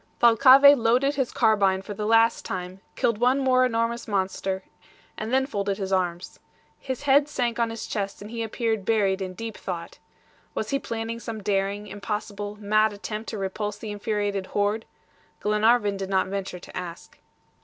[0.19, 4.63] Thalcave loaded his carbine for the last time, killed one more enormous monster,
[5.15, 6.39] and then folded his arms.
[6.79, 9.99] His head sank on his chest, and he appeared buried in deep thought.
[10.55, 14.85] Was he planning some daring, impossible, mad attempt to repulse the infuriated horde?
[15.39, 17.19] Glenarvan did not venture to ask.